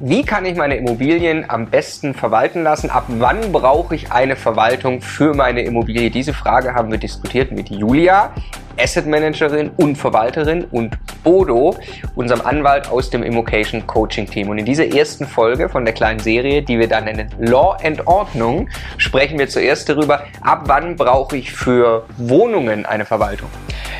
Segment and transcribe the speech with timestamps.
[0.00, 2.88] Wie kann ich meine Immobilien am besten verwalten lassen?
[2.88, 6.08] Ab wann brauche ich eine Verwaltung für meine Immobilie?
[6.08, 8.32] Diese Frage haben wir diskutiert mit Julia,
[8.78, 11.74] Asset Managerin und Verwalterin und Bodo,
[12.14, 14.50] unserem Anwalt aus dem Immocation Coaching Team.
[14.50, 18.06] Und in dieser ersten Folge von der kleinen Serie, die wir dann nennen Law and
[18.06, 18.68] Ordnung,
[18.98, 23.48] sprechen wir zuerst darüber, ab wann brauche ich für Wohnungen eine Verwaltung?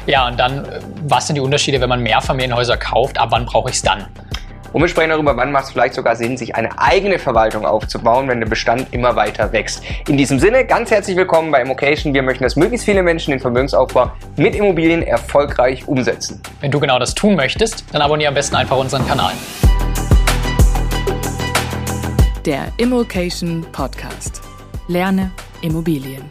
[0.07, 0.79] Ja, und dann, äh,
[1.09, 3.19] was sind die Unterschiede, wenn man Mehrfamilienhäuser kauft?
[3.19, 4.07] Ab wann brauche ich es dann?
[4.73, 8.29] Und wir sprechen darüber, wann macht es vielleicht sogar Sinn, sich eine eigene Verwaltung aufzubauen,
[8.29, 9.83] wenn der Bestand immer weiter wächst.
[10.07, 12.13] In diesem Sinne, ganz herzlich willkommen bei Immocation.
[12.13, 16.41] Wir möchten, dass möglichst viele Menschen den Vermögensaufbau mit Immobilien erfolgreich umsetzen.
[16.61, 19.33] Wenn du genau das tun möchtest, dann abonniere am besten einfach unseren Kanal.
[22.45, 24.43] Der Immocation Podcast.
[24.87, 25.31] Lerne
[25.63, 26.23] Immobilien.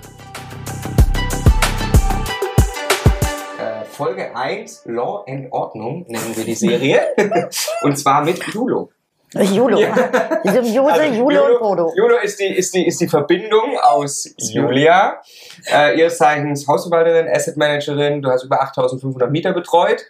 [3.97, 7.01] Folge 1 Law and Ordnung nennen wir die Serie.
[7.81, 8.91] und zwar mit Julo.
[9.33, 9.79] Julo.
[9.79, 9.95] Ja.
[10.43, 11.93] Symbiose, also, Julo, und Bodo.
[11.95, 15.19] Julo ist die, ist, die, ist die Verbindung aus Julia,
[15.65, 20.05] äh, ihres Zeichens Hausverwalterin, Asset Managerin, du hast über 8500 Mieter betreut.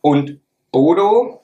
[0.00, 0.40] Und
[0.72, 1.40] Bodo,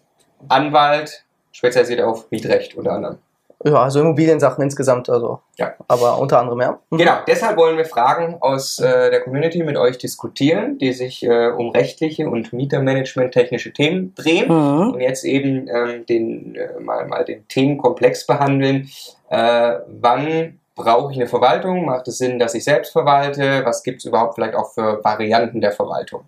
[0.48, 3.18] Anwalt, spezialisiert auf Mietrecht unter anderem.
[3.64, 5.40] Ja, also Immobiliensachen insgesamt, also.
[5.56, 5.74] Ja.
[5.88, 6.78] Aber unter anderem, ja.
[6.90, 6.98] Mhm.
[6.98, 11.48] Genau, deshalb wollen wir Fragen aus äh, der Community mit euch diskutieren, die sich äh,
[11.48, 14.92] um rechtliche und Mietermanagement-technische Themen drehen mhm.
[14.92, 18.88] und jetzt eben ähm, den, äh, mal, mal den Themenkomplex behandeln.
[19.30, 21.86] Äh, wann brauche ich eine Verwaltung?
[21.86, 23.64] Macht es Sinn, dass ich selbst verwalte?
[23.64, 26.24] Was gibt es überhaupt vielleicht auch für Varianten der Verwaltung?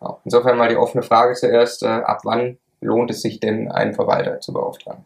[0.00, 3.94] Ja, insofern mal die offene Frage zuerst, äh, ab wann lohnt es sich denn, einen
[3.94, 5.04] Verwalter zu beauftragen?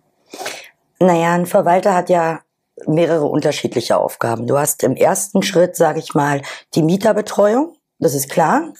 [0.99, 2.41] Naja, ein Verwalter hat ja
[2.87, 4.47] mehrere unterschiedliche Aufgaben.
[4.47, 6.43] Du hast im ersten Schritt, sage ich mal,
[6.75, 7.76] die Mieterbetreuung.
[7.99, 8.75] Das ist klar.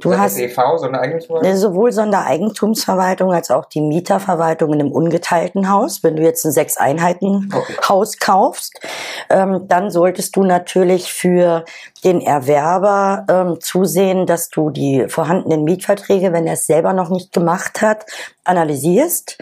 [0.00, 1.56] Du das hast EV, Sondereigentumsverwaltung?
[1.56, 6.02] sowohl Sondereigentumsverwaltung als auch die Mieterverwaltung in einem ungeteilten Haus.
[6.02, 7.74] Wenn du jetzt ein sechs Einheiten okay.
[7.86, 8.80] Haus kaufst,
[9.28, 11.66] ähm, dann solltest du natürlich für
[12.04, 17.32] den Erwerber ähm, zusehen, dass du die vorhandenen Mietverträge, wenn er es selber noch nicht
[17.32, 18.06] gemacht hat,
[18.44, 19.36] analysierst.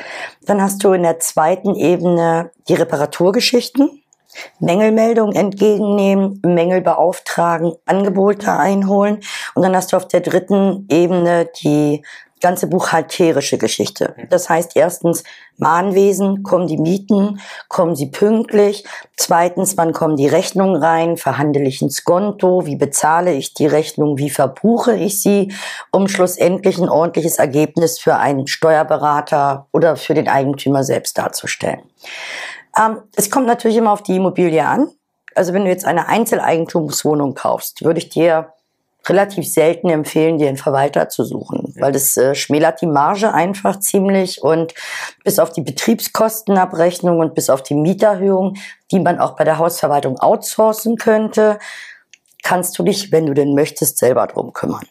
[0.47, 4.02] Dann hast du in der zweiten Ebene die Reparaturgeschichten
[4.59, 9.21] Mängelmeldung entgegennehmen, Mängel beauftragen, Angebote einholen
[9.55, 12.03] und dann hast du auf der dritten Ebene die
[12.43, 14.15] ganze buchhalterische Geschichte.
[14.29, 15.23] Das heißt erstens
[15.57, 18.85] Mahnwesen, kommen die Mieten, kommen sie pünktlich?
[19.17, 21.17] Zweitens, wann kommen die Rechnungen rein?
[21.17, 22.67] Verhandle ich ein Skonto?
[22.67, 24.19] Wie bezahle ich die Rechnung?
[24.19, 25.53] Wie verbuche ich sie?
[25.93, 31.83] Um schlussendlich ein ordentliches Ergebnis für einen Steuerberater oder für den Eigentümer selbst darzustellen.
[32.79, 34.89] Ähm, es kommt natürlich immer auf die Immobilie an.
[35.35, 38.53] Also wenn du jetzt eine Einzeleigentumswohnung kaufst, würde ich dir
[39.07, 43.81] relativ selten empfehlen, dir einen Verwalter zu suchen, weil das äh, schmälert die Marge einfach
[43.81, 44.75] ziemlich und
[45.25, 48.55] bis auf die Betriebskostenabrechnung und bis auf die Mieterhöhung,
[48.91, 51.59] die man auch bei der Hausverwaltung outsourcen könnte,
[52.43, 54.87] kannst du dich, wenn du denn möchtest, selber drum kümmern.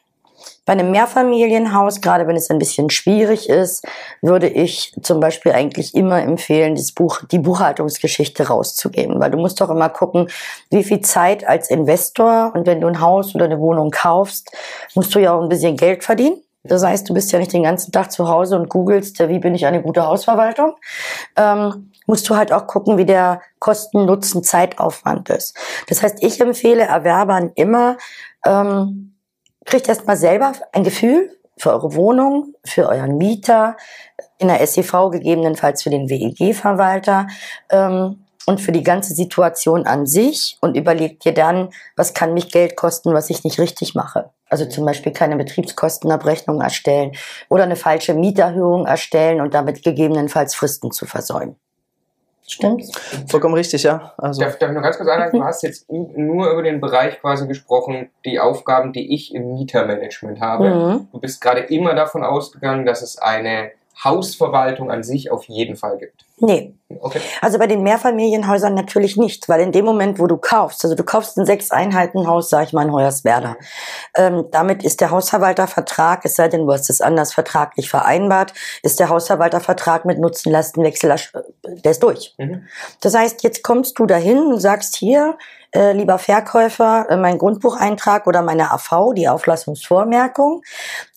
[0.71, 3.85] Bei einem Mehrfamilienhaus, gerade wenn es ein bisschen schwierig ist,
[4.21, 9.59] würde ich zum Beispiel eigentlich immer empfehlen, das Buch, die Buchhaltungsgeschichte rauszugeben, weil du musst
[9.59, 10.29] doch immer gucken,
[10.69, 14.49] wie viel Zeit als Investor und wenn du ein Haus oder eine Wohnung kaufst,
[14.95, 16.41] musst du ja auch ein bisschen Geld verdienen.
[16.63, 19.53] Das heißt, du bist ja nicht den ganzen Tag zu Hause und googelst, wie bin
[19.53, 20.75] ich eine gute Hausverwaltung.
[21.35, 25.53] Ähm, musst du halt auch gucken, wie der Kosten-Nutzen-Zeitaufwand ist.
[25.89, 27.97] Das heißt, ich empfehle Erwerbern immer,
[28.45, 29.10] ähm,
[29.65, 33.77] kriegt erstmal selber ein Gefühl für eure Wohnung, für euren Mieter,
[34.37, 37.27] in der SEV gegebenenfalls für den WEG-Verwalter
[37.69, 42.51] ähm, und für die ganze Situation an sich und überlegt dir dann, was kann mich
[42.51, 44.31] Geld kosten, was ich nicht richtig mache.
[44.49, 47.11] Also zum Beispiel keine Betriebskostenabrechnung erstellen
[47.49, 51.55] oder eine falsche Mieterhöhung erstellen und damit gegebenenfalls Fristen zu versäumen.
[52.51, 52.91] Stimmt's?
[53.29, 54.13] Vollkommen richtig, ja.
[54.17, 54.41] Also.
[54.41, 55.37] Darf, darf ich nur ganz kurz anhalten?
[55.37, 60.41] Du hast jetzt nur über den Bereich quasi gesprochen, die Aufgaben, die ich im Mietermanagement
[60.41, 60.69] habe.
[60.69, 61.07] Mhm.
[61.13, 63.71] Du bist gerade immer davon ausgegangen, dass es eine
[64.03, 66.25] Hausverwaltung an sich auf jeden Fall gibt.
[66.37, 66.73] Nee.
[66.99, 67.21] Okay.
[67.39, 71.03] Also bei den Mehrfamilienhäusern natürlich nicht, weil in dem Moment, wo du kaufst, also du
[71.03, 73.55] kaufst ein Sechs-Einheiten-Haus, sag ich mal in Hoyerswerda,
[74.15, 78.99] ähm, damit ist der Hausverwaltervertrag, es sei denn, du hast es anders vertraglich vereinbart, ist
[78.99, 81.15] der Hausverwaltervertrag mit Nutzen-Lastenwechsel,
[81.63, 82.33] der ist durch.
[82.37, 82.65] Mhm.
[83.01, 85.37] Das heißt, jetzt kommst du dahin und sagst hier,
[85.73, 90.61] äh, lieber Verkäufer, äh, mein Grundbucheintrag oder meine AV, die Auflassungsvormerkung,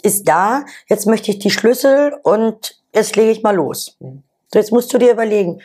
[0.02, 0.64] ist da.
[0.88, 3.96] Jetzt möchte ich die Schlüssel und jetzt lege ich mal los.
[4.00, 4.22] Mhm.
[4.52, 5.60] So, jetzt musst du dir überlegen,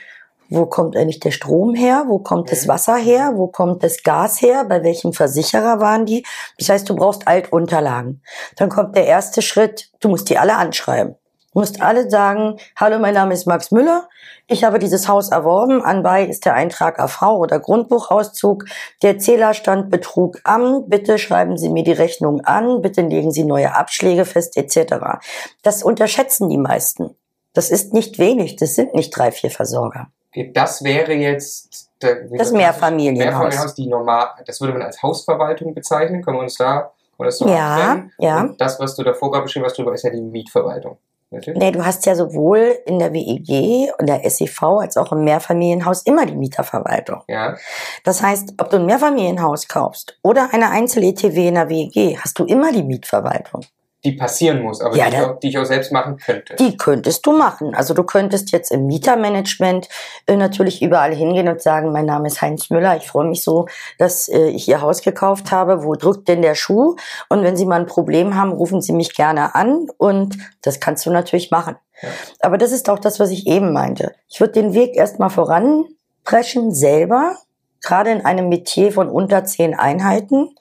[0.49, 2.05] wo kommt eigentlich der Strom her?
[2.07, 3.33] Wo kommt das Wasser her?
[3.35, 4.65] Wo kommt das Gas her?
[4.65, 6.25] Bei welchem Versicherer waren die?
[6.57, 8.23] Das heißt, du brauchst Altunterlagen.
[8.55, 11.15] Dann kommt der erste Schritt, du musst die alle anschreiben.
[11.53, 14.07] Du musst alle sagen, hallo, mein Name ist Max Müller.
[14.47, 15.83] Ich habe dieses Haus erworben.
[15.83, 18.65] Anbei ist der Eintrag AV oder Grundbuchauszug.
[19.01, 20.87] Der Zählerstand betrug am.
[20.87, 22.81] Bitte schreiben Sie mir die Rechnung an.
[22.81, 25.19] Bitte legen Sie neue Abschläge fest, etc.
[25.63, 27.15] Das unterschätzen die meisten.
[27.53, 28.55] Das ist nicht wenig.
[28.55, 30.07] Das sind nicht drei, vier Versorger.
[30.53, 33.25] Das wäre jetzt der, das Mehrfamilienhaus.
[33.25, 36.23] Mehrfamilienhaus, die normal, das würde man als Hausverwaltung bezeichnen.
[36.23, 38.41] Können wir uns da oder so ja, ja.
[38.41, 40.97] Und das, was du davor gerade beschrieben hast, drüber ist ja die Mietverwaltung.
[41.31, 46.01] Nee, du hast ja sowohl in der WEG und der SEV als auch im Mehrfamilienhaus
[46.03, 47.21] immer die Mieterverwaltung.
[47.27, 47.55] Ja.
[48.03, 52.45] Das heißt, ob du ein Mehrfamilienhaus kaufst oder eine Einzel-ETW in der WEG, hast du
[52.45, 53.61] immer die Mietverwaltung
[54.05, 56.55] die passieren muss, aber ja, die, auch, die, ich auch selbst machen könnte.
[56.55, 57.75] Die könntest du machen.
[57.75, 59.89] Also du könntest jetzt im Mietermanagement
[60.25, 63.67] äh, natürlich überall hingehen und sagen, mein Name ist Heinz Müller, ich freue mich so,
[63.97, 65.83] dass äh, ich Ihr Haus gekauft habe.
[65.83, 66.95] Wo drückt denn der Schuh?
[67.27, 71.05] Und wenn Sie mal ein Problem haben, rufen Sie mich gerne an und das kannst
[71.05, 71.75] du natürlich machen.
[72.01, 72.09] Ja.
[72.39, 74.13] Aber das ist auch das, was ich eben meinte.
[74.29, 77.35] Ich würde den Weg erstmal voranpreschen selber,
[77.81, 80.55] gerade in einem Metier von unter zehn Einheiten.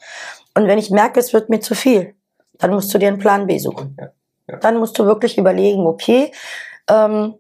[0.56, 2.17] Und wenn ich merke, es wird mir zu viel,
[2.58, 3.96] dann musst du dir einen Plan B suchen.
[3.99, 4.08] Ja,
[4.49, 4.56] ja.
[4.58, 6.32] Dann musst du wirklich überlegen, okay,
[6.88, 7.34] ähm,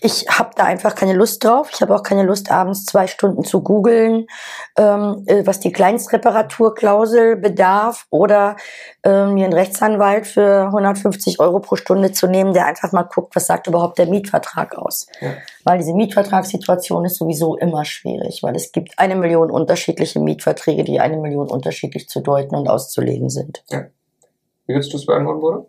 [0.00, 1.70] ich habe da einfach keine Lust drauf.
[1.72, 4.26] Ich habe auch keine Lust, abends zwei Stunden zu googeln,
[4.76, 8.56] ähm, äh, was die Kleinstreparaturklausel bedarf oder
[9.02, 13.34] ähm, mir einen Rechtsanwalt für 150 Euro pro Stunde zu nehmen, der einfach mal guckt,
[13.34, 15.06] was sagt überhaupt der Mietvertrag aus.
[15.20, 15.32] Ja.
[15.64, 21.00] Weil diese Mietvertragssituation ist sowieso immer schwierig, weil es gibt eine Million unterschiedliche Mietverträge, die
[21.00, 23.64] eine Million unterschiedlich zu deuten und auszulegen sind.
[23.70, 23.86] Ja.
[24.68, 25.66] Wie würdest du es beantworten, Bruder?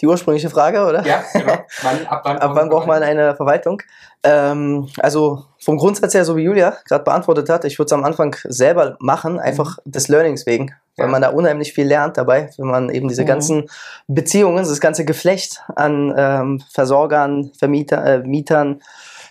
[0.00, 1.04] Die ursprüngliche Frage, oder?
[1.04, 1.58] Ja, genau.
[1.82, 3.82] Wann, ab wann, ab wann braucht man eine Verwaltung?
[4.22, 8.04] Ähm, also vom Grundsatz her, so wie Julia gerade beantwortet hat, ich würde es am
[8.04, 9.90] Anfang selber machen, einfach mhm.
[9.90, 11.12] des Learnings wegen, weil ja.
[11.12, 13.26] man da unheimlich viel lernt dabei, wenn man eben diese mhm.
[13.26, 13.70] ganzen
[14.06, 18.80] Beziehungen, das ganze Geflecht an ähm, Versorgern, Vermieter, äh, Mietern,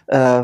[0.08, 0.44] äh,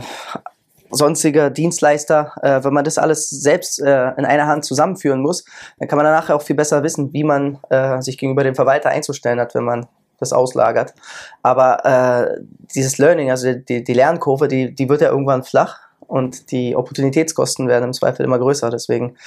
[0.93, 5.43] sonstiger Dienstleister, äh, wenn man das alles selbst äh, in einer Hand zusammenführen muss,
[5.79, 8.89] dann kann man danach auch viel besser wissen, wie man äh, sich gegenüber dem Verwalter
[8.89, 9.87] einzustellen hat, wenn man
[10.19, 10.93] das auslagert.
[11.41, 12.41] Aber äh,
[12.75, 17.67] dieses Learning, also die, die Lernkurve, die, die wird ja irgendwann flach und die Opportunitätskosten
[17.67, 18.69] werden im Zweifel immer größer.
[18.69, 19.17] Deswegen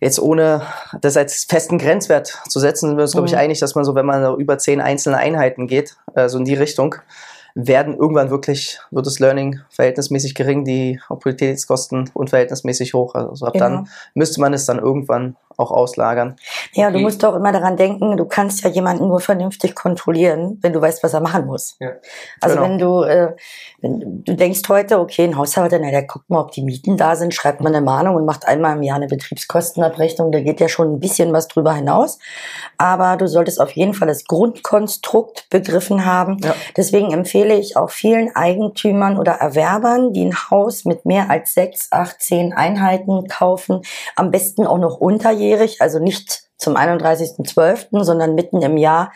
[0.00, 0.62] jetzt ohne
[1.00, 3.38] das als festen Grenzwert zu setzen, sind wir uns, glaube ich, mhm.
[3.38, 6.54] einig, dass man so, wenn man über zehn einzelne Einheiten geht, äh, so in die
[6.54, 6.96] Richtung,
[7.54, 13.14] werden irgendwann wirklich, wird das Learning verhältnismäßig gering, die Opportunitätskosten unverhältnismäßig hoch.
[13.14, 13.64] Also ab genau.
[13.66, 16.36] dann müsste man es dann irgendwann auch auslagern.
[16.72, 20.72] Ja, du musst doch immer daran denken, du kannst ja jemanden nur vernünftig kontrollieren, wenn
[20.72, 21.76] du weißt, was er machen muss.
[21.80, 21.92] Ja.
[22.40, 22.68] Also genau.
[22.68, 23.36] wenn du, äh,
[23.80, 27.16] wenn du denkst heute, okay, ein Haushalter, na, der guckt mal, ob die Mieten da
[27.16, 30.68] sind, schreibt mal eine Mahnung und macht einmal im Jahr eine Betriebskostenabrechnung, da geht ja
[30.68, 32.18] schon ein bisschen was drüber hinaus.
[32.78, 36.38] Aber du solltest auf jeden Fall das Grundkonstrukt begriffen haben.
[36.42, 36.54] Ja.
[36.76, 41.88] Deswegen empfehle ich auch vielen Eigentümern oder Erwerbern, die ein Haus mit mehr als sechs,
[41.90, 43.82] acht, zehn Einheiten kaufen,
[44.16, 49.12] am besten auch noch unterjährig also nicht zum 31.12., sondern mitten im Jahr,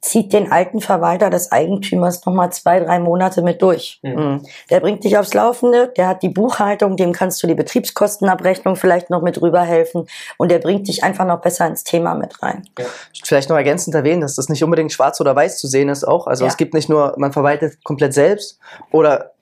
[0.00, 3.98] zieht den alten Verwalter des Eigentümers nochmal zwei, drei Monate mit durch.
[4.02, 4.44] Mhm.
[4.70, 9.10] Der bringt dich aufs Laufende, der hat die Buchhaltung, dem kannst du die Betriebskostenabrechnung vielleicht
[9.10, 10.06] noch mit rüberhelfen
[10.36, 12.62] und der bringt dich einfach noch besser ins Thema mit rein.
[12.78, 12.84] Ja.
[13.24, 16.26] Vielleicht noch ergänzend erwähnen, dass das nicht unbedingt schwarz oder weiß zu sehen ist auch.
[16.26, 16.48] Also ja.
[16.48, 18.58] es gibt nicht nur, man verwaltet komplett selbst
[18.92, 19.32] oder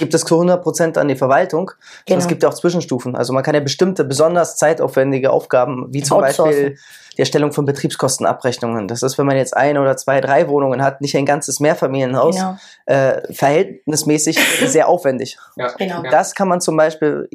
[0.00, 1.70] gibt es zu 100 Prozent an die Verwaltung,
[2.06, 2.18] genau.
[2.18, 3.14] es gibt ja auch Zwischenstufen.
[3.14, 6.76] Also man kann ja bestimmte besonders zeitaufwendige Aufgaben, wie zum Beispiel
[7.20, 8.88] die Erstellung von Betriebskostenabrechnungen.
[8.88, 12.34] Das ist, wenn man jetzt ein oder zwei, drei Wohnungen hat, nicht ein ganzes Mehrfamilienhaus,
[12.34, 12.56] genau.
[12.86, 15.36] äh, verhältnismäßig sehr aufwendig.
[15.56, 15.68] Ja.
[15.76, 16.02] Genau.
[16.10, 17.28] Das kann man zum Beispiel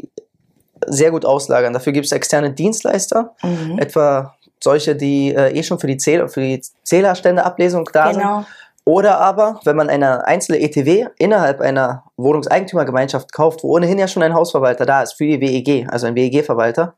[0.88, 1.72] sehr gut auslagern.
[1.72, 3.77] Dafür gibt es externe Dienstleister, mhm.
[3.77, 8.38] etwa solche, die äh, eh schon für die, Zähl für die Zählerständeablesung da genau.
[8.38, 8.48] sind
[8.86, 14.24] oder aber, wenn man eine einzelne ETW innerhalb einer Wohnungseigentümergemeinschaft kauft, wo ohnehin ja schon
[14.24, 16.96] ein Hausverwalter da ist für die WEG, also ein WEG-Verwalter,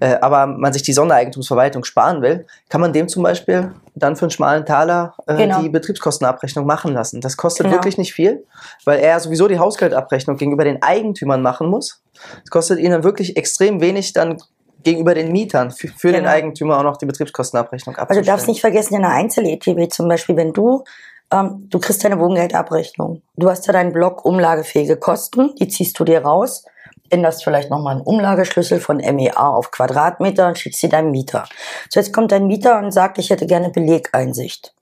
[0.00, 4.26] äh, aber man sich die Sondereigentumsverwaltung sparen will, kann man dem zum Beispiel dann für
[4.26, 5.62] einen schmalen Taler äh, genau.
[5.62, 7.20] die Betriebskostenabrechnung machen lassen.
[7.20, 7.76] Das kostet genau.
[7.76, 8.44] wirklich nicht viel,
[8.84, 12.02] weil er sowieso die Hausgeldabrechnung gegenüber den Eigentümern machen muss.
[12.44, 14.38] Es kostet ihnen wirklich extrem wenig, dann
[14.84, 16.20] gegenüber den Mietern für, für genau.
[16.20, 18.18] den Eigentümer auch noch die Betriebskostenabrechnung abzustellen.
[18.18, 20.84] Also du darfst nicht vergessen, in einer Einzel-ETW zum Beispiel, wenn du
[21.30, 23.22] ähm, du kriegst deine Wohngeldabrechnung.
[23.36, 26.64] Du hast ja deinen Block umlagefähige Kosten, die ziehst du dir raus,
[27.10, 31.44] änderst vielleicht nochmal einen Umlageschlüssel von MEA auf Quadratmeter und schickst sie deinem Mieter.
[31.88, 34.74] So, jetzt kommt dein Mieter und sagt, ich hätte gerne Belegeinsicht.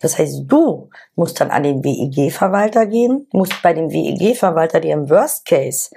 [0.00, 5.08] Das heißt, du musst dann an den WEG-Verwalter gehen, musst bei dem WEG-Verwalter dir im
[5.08, 5.90] Worst Case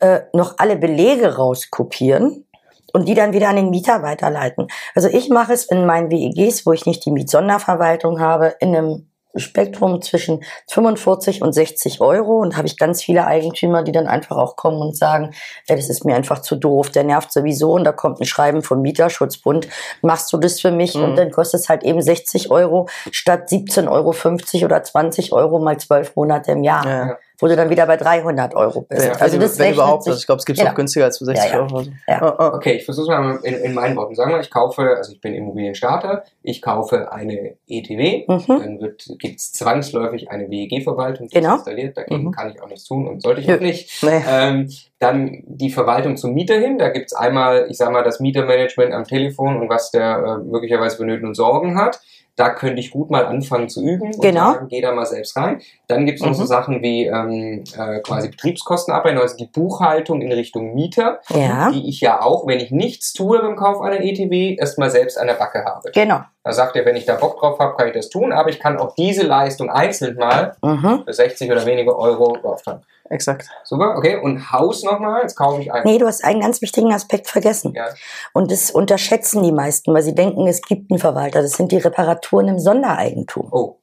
[0.00, 2.44] äh, noch alle Belege rauskopieren
[2.92, 4.68] und die dann wieder an den Mieter weiterleiten.
[4.94, 9.07] Also ich mache es in meinen WEGs, wo ich nicht die Mietsonderverwaltung habe, in einem
[9.36, 12.38] Spektrum zwischen 45 und 60 Euro.
[12.38, 15.30] Und habe ich ganz viele Eigentümer, die dann einfach auch kommen und sagen,
[15.68, 17.72] ja, das ist mir einfach zu doof, der nervt sowieso.
[17.72, 19.68] Und da kommt ein Schreiben vom Mieterschutzbund,
[20.02, 20.94] machst du das für mich?
[20.94, 21.04] Mhm.
[21.04, 25.76] und dann kostet es halt eben 60 Euro statt 17,50 Euro oder 20 Euro mal
[25.78, 26.86] zwölf Monate im Jahr.
[26.86, 29.06] Ja wo du dann wieder bei 300 Euro bist.
[29.06, 30.72] Ja, also, das wenn überhaupt, sich, also ich glaube, es gibt es genau.
[30.72, 31.62] auch günstiger als für 60 ja, ja.
[31.62, 31.84] Euro.
[32.08, 32.22] Ja.
[32.22, 32.56] Oh, oh.
[32.56, 34.16] Okay, ich versuche es mal in, in, meinen Worten.
[34.16, 38.44] Sagen wir, ich kaufe, also ich bin Immobilienstarter, ich kaufe eine ETW, mhm.
[38.46, 38.78] dann
[39.18, 41.54] gibt es zwangsläufig eine WEG-Verwaltung, die genau.
[41.54, 42.32] ist installiert, dagegen mhm.
[42.32, 44.02] kann ich auch nichts tun und sollte ich auch nicht.
[44.02, 44.22] Nee.
[44.28, 44.68] Ähm,
[44.98, 48.92] dann die Verwaltung zum Mieter hin, da gibt es einmal, ich sage mal, das Mietermanagement
[48.92, 52.00] am Telefon und was der äh, möglicherweise für Nöten und Sorgen hat
[52.38, 54.52] da könnte ich gut mal anfangen zu üben und genau.
[54.52, 55.60] sagen, geh da mal selbst rein.
[55.88, 56.36] Dann gibt es noch mhm.
[56.36, 61.70] so Sachen wie ähm, äh, quasi Betriebskostenabrechnung, also die Buchhaltung in Richtung Mieter, ja.
[61.72, 65.26] die ich ja auch, wenn ich nichts tue beim Kauf einer ETW, erstmal selbst an
[65.26, 65.90] der Backe habe.
[65.92, 66.20] Genau.
[66.48, 68.58] Da sagt er, wenn ich da Bock drauf habe, kann ich das tun, aber ich
[68.58, 71.02] kann auch diese Leistung einzeln mal mhm.
[71.04, 72.80] für 60 oder weniger Euro beauftragen.
[73.10, 73.46] Exakt.
[73.64, 74.16] Super, okay.
[74.16, 75.82] Und Haus nochmal, jetzt kaufe ich ein.
[75.84, 77.74] Nee, du hast einen ganz wichtigen Aspekt vergessen.
[77.74, 77.88] Ja.
[78.32, 81.42] Und das unterschätzen die meisten, weil sie denken, es gibt einen Verwalter.
[81.42, 83.48] Das sind die Reparaturen im Sondereigentum.
[83.52, 83.77] Oh.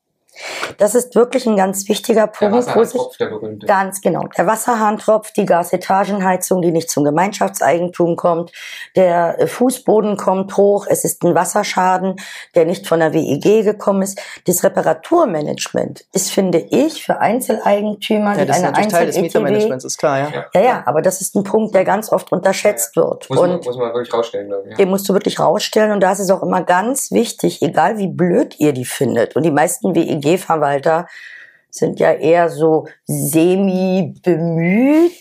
[0.77, 2.42] Das ist wirklich ein ganz wichtiger Punkt.
[2.42, 3.65] Der Wasserhahntropf, der berühmte.
[3.68, 4.27] Ganz genau.
[4.38, 8.51] Der Wasserhahntropf, die Gasetagenheizung, die nicht zum Gemeinschaftseigentum kommt.
[8.96, 10.86] Der Fußboden kommt hoch.
[10.89, 12.15] Es ist ein Wasserschaden,
[12.56, 14.22] der nicht von der WEG gekommen ist.
[14.48, 19.86] Das Reparaturmanagement ist, finde ich, für Einzeleigentümer, ja, das eine ist natürlich Teil des Mietermanagements,
[19.86, 20.46] ist klar, ja.
[20.54, 20.62] ja.
[20.62, 23.10] Ja, aber das ist ein Punkt, der ganz oft unterschätzt ja, ja.
[23.10, 23.30] wird.
[23.30, 24.72] Muss, und man, muss man wirklich rausstellen, glaube ich.
[24.72, 24.77] Ja.
[24.77, 25.92] Den musst du wirklich rausstellen.
[25.92, 29.36] Und da ist es auch immer ganz wichtig, egal wie blöd ihr die findet.
[29.36, 31.08] Und die meisten WEG EG-Verwalter
[31.70, 35.12] sind ja eher so semi bemüht,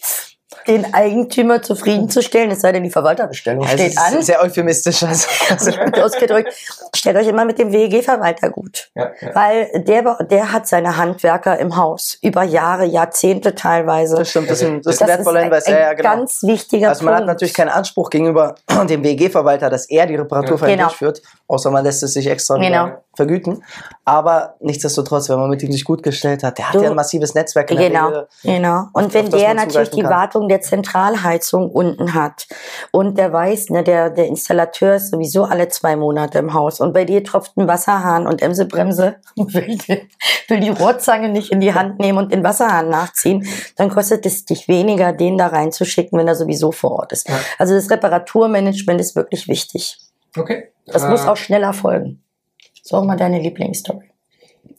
[0.67, 4.23] den Eigentümer zufriedenzustellen, es sei denn, die Verwalterbestellung also steht an.
[4.23, 5.03] Sehr euphemistisch.
[5.03, 5.29] Also.
[6.03, 6.55] ausgedrückt.
[6.95, 8.91] Stellt euch immer mit dem WEG-Verwalter gut.
[8.95, 9.35] Ja, ja.
[9.35, 12.17] Weil der, der hat seine Handwerker im Haus.
[12.23, 14.17] Über Jahre, Jahrzehnte teilweise.
[14.17, 15.67] Das stimmt, das ist ein, das das wertvoller Hinweis.
[15.67, 16.17] Ein ja, genau.
[16.17, 17.21] ganz wichtiger Also man Punkt.
[17.29, 18.55] hat natürlich keinen Anspruch gegenüber
[18.89, 20.67] dem WEG-Verwalter, dass er die Reparatur ja.
[20.67, 20.85] genau.
[20.85, 22.91] durchführt, außer man lässt es sich extra genau.
[23.15, 23.63] vergüten.
[24.05, 26.97] Aber nichtsdestotrotz, wenn man mit ihm sich gut gestellt hat, der hat du, ja ein
[26.97, 28.85] massives Netzwerk in der Genau, Regel, genau.
[28.93, 32.47] Und wenn der natürlich die Wartung der Zentralheizung unten hat
[32.93, 36.93] und der weiß, ne, der, der Installateur ist sowieso alle zwei Monate im Haus und
[36.93, 40.09] bei dir tropft ein Wasserhahn und Emse Bremse will die,
[40.49, 43.47] will die Rohrzange nicht in die Hand nehmen und den Wasserhahn nachziehen,
[43.77, 47.29] dann kostet es dich weniger, den da reinzuschicken, wenn er sowieso vor Ort ist.
[47.29, 47.39] Ja.
[47.59, 49.99] Also das Reparaturmanagement ist wirklich wichtig.
[50.37, 50.69] Okay.
[50.87, 52.23] Das äh, muss auch schneller folgen.
[52.83, 54.11] So mal deine Lieblingsstory.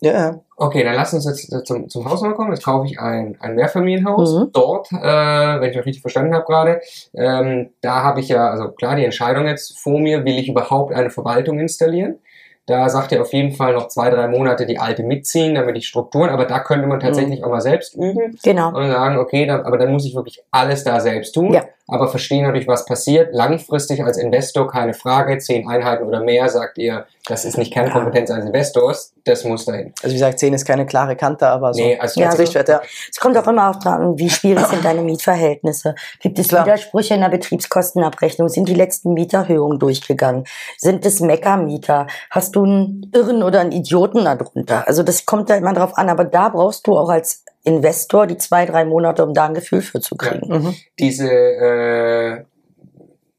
[0.02, 0.40] Ja.
[0.58, 2.52] Okay, dann lass uns jetzt zum, zum Haus mal kommen.
[2.52, 4.34] Jetzt kaufe ich ein, ein Mehrfamilienhaus.
[4.34, 4.50] Mhm.
[4.54, 6.82] Dort, äh, wenn ich das richtig verstanden habe gerade,
[7.14, 10.94] ähm, da habe ich ja, also klar, die Entscheidung jetzt vor mir, will ich überhaupt
[10.94, 12.20] eine Verwaltung installieren?
[12.68, 15.88] Da sagt er auf jeden Fall noch zwei, drei Monate die alte mitziehen, damit ich
[15.88, 17.46] Strukturen, aber da könnte man tatsächlich mhm.
[17.46, 18.38] auch mal selbst üben.
[18.44, 18.70] Genau.
[18.70, 21.54] Und sagen, okay, dann, aber dann muss ich wirklich alles da selbst tun.
[21.54, 23.34] Ja aber verstehen natürlich, was passiert.
[23.34, 25.38] Langfristig als Investor keine Frage.
[25.38, 29.94] Zehn Einheiten oder mehr, sagt ihr, das ist nicht Kernkompetenz eines Investors, das muss dahin.
[30.02, 31.82] Also wie gesagt, zehn ist keine klare Kante, aber so.
[31.82, 32.82] Nee, also ja, als Richtwert, ja.
[33.10, 35.96] Es kommt auch immer auch dran, wie schwierig sind deine Mietverhältnisse.
[36.20, 36.66] Gibt es Klar.
[36.66, 38.50] Widersprüche in der Betriebskostenabrechnung?
[38.50, 40.46] Sind die letzten Mieterhöhungen durchgegangen?
[40.78, 42.08] Sind es Meckermieter?
[42.30, 44.88] Hast du einen Irren oder einen Idioten darunter?
[44.88, 48.38] Also das kommt da immer drauf an, aber da brauchst du auch als Investor die
[48.38, 50.52] zwei, drei Monate, um da ein Gefühl für zu kriegen.
[50.52, 50.60] Ja.
[50.60, 50.76] Mhm.
[51.00, 52.44] Diese äh,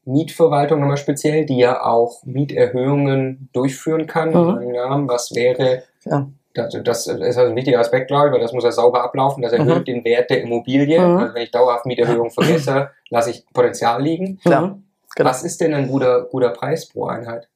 [0.05, 4.29] Mietverwaltung nochmal speziell, die ja auch Mieterhöhungen durchführen kann.
[4.29, 5.07] Mhm.
[5.07, 6.27] Was wäre, ja.
[6.53, 9.41] das, das, ist also ein wichtiger Aspekt, glaube ich, weil das muss ja sauber ablaufen.
[9.41, 9.85] Das erhöht mhm.
[9.85, 10.99] den Wert der Immobilie.
[10.99, 11.17] Mhm.
[11.17, 14.39] Also wenn ich dauerhaft Mieterhöhungen vergesse, lasse ich Potenzial liegen.
[14.43, 14.77] Ja.
[15.15, 15.29] Genau.
[15.29, 17.49] Was ist denn ein guter, guter Preis pro Einheit?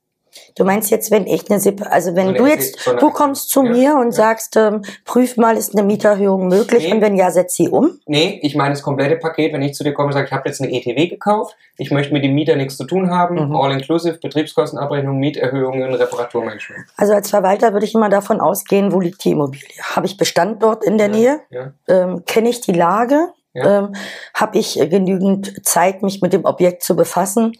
[0.56, 3.64] Du meinst jetzt, wenn ich eine Sip also wenn so du jetzt, du kommst zu
[3.64, 4.12] ja, mir und ja.
[4.12, 6.94] sagst, ähm, prüf mal, ist eine Mieterhöhung möglich nee.
[6.94, 8.00] und wenn ja, setz sie um?
[8.06, 10.48] Nee, ich meine das komplette Paket, wenn ich zu dir komme und sage, ich habe
[10.48, 13.56] jetzt eine ETW gekauft, ich möchte mit dem Mieter nichts zu tun haben, mhm.
[13.56, 16.86] all-inclusive, Betriebskostenabrechnung, Mieterhöhungen, Reparaturmanagement.
[16.98, 19.68] Also als Verwalter würde ich immer davon ausgehen, wo liegt die Immobilie?
[19.96, 21.74] Habe ich Bestand dort in der ja, Nähe?
[21.88, 23.30] Ähm, Kenne ich die Lage?
[23.54, 23.94] Ähm,
[24.34, 27.54] Habe ich genügend Zeit, mich mit dem Objekt zu befassen?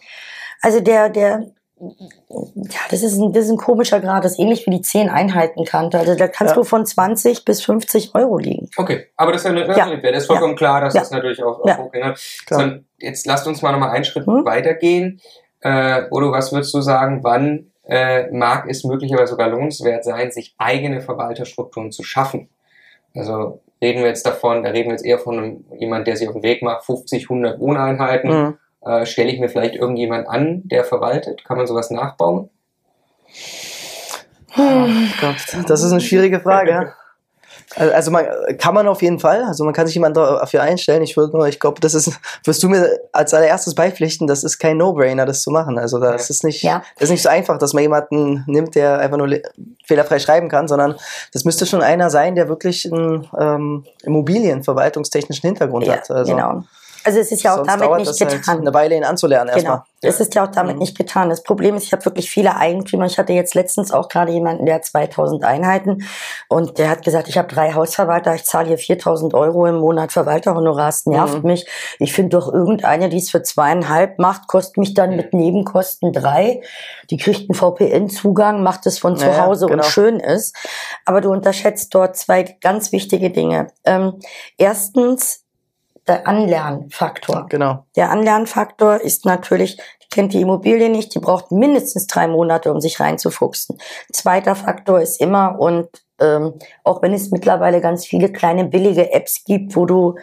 [0.62, 1.50] Also der, der
[1.82, 5.08] ja, das ist, ein, das ist ein komischer Grad, das ist ähnlich wie die 10
[5.08, 5.98] Einheitenkante.
[5.98, 6.62] Also da kannst ja.
[6.62, 8.70] du von 20 bis 50 Euro liegen.
[8.76, 9.96] Okay, aber das ist, ja, ja.
[9.96, 10.56] das ist vollkommen ja.
[10.56, 11.78] klar, dass das natürlich auch, auch ja.
[11.80, 12.14] okay ne?
[12.48, 14.44] so, Jetzt lasst uns mal nochmal einen Schritt hm?
[14.44, 15.20] weitergehen.
[15.60, 20.54] Äh, Odo, was würdest du sagen, wann äh, mag es möglicherweise sogar lohnenswert sein, sich
[20.58, 22.48] eigene Verwalterstrukturen zu schaffen?
[23.14, 26.28] Also reden wir jetzt davon, da reden wir jetzt eher von einem, jemand, der sich
[26.28, 28.30] auf den Weg macht, 50, 100 Wohneinheiten.
[28.30, 31.44] Mhm äh, Stelle ich mir vielleicht irgendjemand an, der verwaltet?
[31.44, 32.50] Kann man sowas nachbauen?
[34.56, 34.86] Oh
[35.20, 36.92] Gott, das ist eine schwierige Frage.
[37.76, 38.26] Also man
[38.58, 41.02] kann man auf jeden Fall, also man kann sich jemand dafür einstellen.
[41.02, 42.12] Ich würde nur, ich glaube, das ist,
[42.44, 45.78] wirst du mir als allererstes beipflichten, das ist kein No-Brainer, das zu machen.
[45.78, 46.82] Also das ist nicht, ja.
[46.96, 49.38] das ist nicht so einfach, dass man jemanden nimmt, der einfach nur
[49.86, 50.96] fehlerfrei schreiben kann, sondern
[51.32, 56.10] das müsste schon einer sein, der wirklich einen ähm, Immobilienverwaltungstechnischen Hintergrund ja, hat.
[56.10, 56.64] Also, genau.
[57.04, 58.46] Also es ist ja auch Sonst damit nicht halt getan.
[58.46, 59.70] Halt eine Weile ihn anzulernen genau.
[59.70, 59.82] erstmal.
[60.04, 60.80] Es ist ja auch damit mhm.
[60.80, 61.30] nicht getan.
[61.30, 63.06] Das Problem ist, ich habe wirklich viele Eigentümer.
[63.06, 66.04] Ich hatte jetzt letztens auch gerade jemanden, der hat 2000 Einheiten
[66.48, 70.10] und der hat gesagt, ich habe drei Hausverwalter, ich zahle hier 4000 Euro im Monat
[70.10, 71.50] Verwalterhonorar, es nervt mhm.
[71.50, 71.66] mich.
[71.98, 76.62] Ich finde doch irgendeine, die es für zweieinhalb macht, kostet mich dann mit Nebenkosten drei.
[77.10, 79.82] Die kriegt einen VPN-Zugang, macht es von zu ja, Hause genau.
[79.82, 80.56] und schön ist.
[81.04, 83.68] Aber du unterschätzt dort zwei ganz wichtige Dinge.
[83.84, 84.18] Ähm,
[84.58, 85.44] erstens,
[86.06, 87.46] der Anlernfaktor.
[87.48, 87.84] Genau.
[87.96, 92.80] Der Anlernfaktor ist natürlich, die kennt die Immobilie nicht, die braucht mindestens drei Monate, um
[92.80, 93.78] sich reinzufuchsen.
[94.12, 95.88] Zweiter Faktor ist immer, und
[96.20, 96.54] ähm,
[96.84, 100.16] auch wenn es mittlerweile ganz viele kleine billige Apps gibt, wo du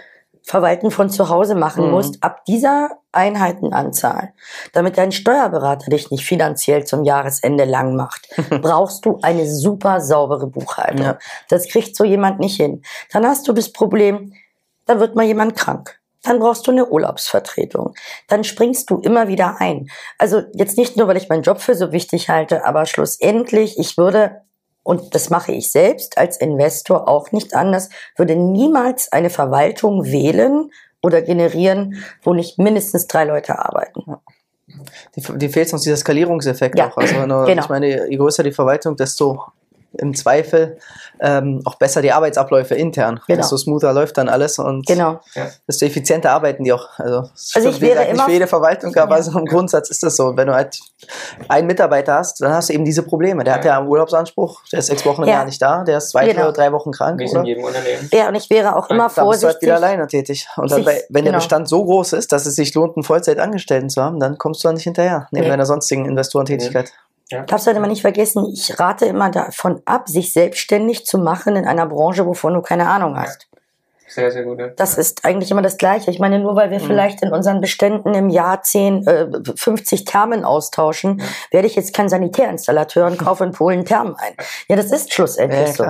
[0.50, 1.92] Verwalten von zu Hause machen mhm.
[1.92, 4.34] musst, ab dieser Einheitenanzahl,
[4.74, 8.28] damit dein Steuerberater dich nicht finanziell zum Jahresende lang macht,
[8.62, 11.06] brauchst du eine super saubere Buchhaltung.
[11.06, 11.18] Ja.
[11.50, 12.82] Das kriegt so jemand nicht hin.
[13.12, 14.34] Dann hast du das Problem,
[14.90, 16.00] dann wird mal jemand krank.
[16.24, 17.94] Dann brauchst du eine Urlaubsvertretung.
[18.28, 19.88] Dann springst du immer wieder ein.
[20.18, 23.98] Also jetzt nicht nur, weil ich meinen Job für so wichtig halte, aber schlussendlich, ich
[23.98, 24.42] würde,
[24.84, 30.72] und das mache ich selbst als Investor auch nicht anders, würde niemals eine Verwaltung wählen
[31.04, 34.16] oder generieren, wo nicht mindestens drei Leute arbeiten.
[35.16, 36.90] Die, die fehlt uns dieser Skalierungseffekt ja.
[36.90, 36.98] auch.
[36.98, 37.46] Also, genau.
[37.46, 39.44] ich meine, je größer die Verwaltung, desto
[40.00, 40.78] im Zweifel
[41.20, 43.20] ähm, auch besser die Arbeitsabläufe intern.
[43.28, 43.38] Genau.
[43.38, 45.20] Desto smoother läuft dann alles und genau.
[45.68, 46.88] desto effizienter arbeiten die auch.
[46.98, 49.18] Also, also ich wäre nicht für jede Verwaltung, aber ja.
[49.18, 50.36] also im Grundsatz ist das so.
[50.36, 50.80] Wenn du halt
[51.48, 53.44] einen Mitarbeiter hast, dann hast du eben diese Probleme.
[53.44, 53.58] Der ja.
[53.58, 55.36] hat ja einen Urlaubsanspruch, der ist sechs Wochen im ja.
[55.36, 56.44] Jahr nicht da, der ist zwei genau.
[56.44, 57.20] oder drei Wochen krank.
[57.20, 58.10] Wie in jedem Unternehmen.
[58.14, 59.16] Ja, und ich wäre auch immer vorsichtig.
[59.16, 60.48] Dann bist du halt wieder alleine tätig.
[60.56, 61.34] Und dann, bei, wenn genau.
[61.34, 64.64] der Bestand so groß ist, dass es sich lohnt, einen Vollzeitangestellten zu haben, dann kommst
[64.64, 65.50] du da nicht hinterher, neben nee.
[65.50, 66.86] deiner sonstigen Investorentätigkeit.
[66.86, 67.09] Nee.
[67.30, 67.44] Ja.
[67.44, 71.56] Darfst du halt immer nicht vergessen, ich rate immer davon ab, sich selbstständig zu machen
[71.56, 73.48] in einer Branche, wovon du keine Ahnung hast.
[74.10, 74.60] Sehr, sehr gut.
[74.60, 74.70] Ja.
[74.70, 76.10] Das ist eigentlich immer das Gleiche.
[76.10, 76.86] Ich meine, nur weil wir mhm.
[76.86, 81.26] vielleicht in unseren Beständen im Jahr 10, äh, 50 Thermen austauschen, ja.
[81.52, 84.34] werde ich jetzt kein Sanitärinstallateur und kaufe in Polen Thermen ein.
[84.68, 85.86] Ja, das ist schlussendlich so.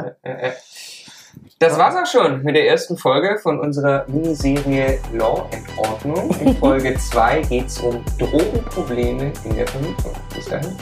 [1.59, 6.35] Das war's auch schon mit der ersten Folge von unserer Miniserie Law and Ordnung.
[6.41, 10.13] In Folge 2 geht's um Drogenprobleme in der Vermietung.
[10.33, 10.75] Bis dahin.